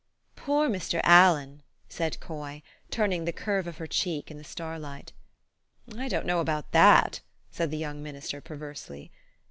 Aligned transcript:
"Poor 0.35 0.67
Mr. 0.67 0.99
Allen!" 1.03 1.61
said 1.87 2.19
Coy, 2.19 2.63
turning 2.89 3.25
the 3.25 3.31
curve 3.31 3.67
of 3.67 3.77
her 3.77 3.85
cheek 3.85 4.31
in 4.31 4.39
the 4.39 4.43
starlight." 4.43 5.13
I 5.99 6.07
don't 6.07 6.25
know 6.25 6.39
about 6.39 6.71
that," 6.71 7.19
said 7.51 7.69
the 7.69 7.77
young 7.77 8.01
min 8.01 8.15
ister 8.15 8.41
perversely. 8.41 9.11